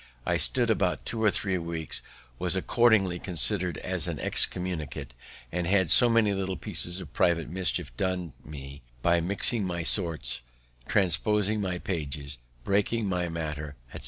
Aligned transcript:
I 0.25 0.37
stood 0.37 0.81
out 0.81 1.05
two 1.05 1.23
or 1.23 1.29
three 1.29 1.59
weeks, 1.59 2.01
was 2.39 2.55
accordingly 2.55 3.19
considered 3.19 3.77
as 3.77 4.07
an 4.07 4.17
excommunicate, 4.17 5.13
and 5.51 5.67
had 5.67 5.91
so 5.91 6.09
many 6.09 6.33
little 6.33 6.57
pieces 6.57 7.01
of 7.01 7.13
private 7.13 7.51
mischief 7.51 7.95
done 7.97 8.33
me, 8.43 8.81
by 9.03 9.21
mixing 9.21 9.63
my 9.63 9.83
sorts, 9.83 10.41
transposing 10.87 11.61
my 11.61 11.77
pages, 11.77 12.39
breaking 12.63 13.07
my 13.07 13.29
matter, 13.29 13.75
etc. 13.89 13.99